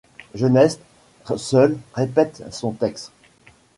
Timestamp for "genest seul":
0.33-1.77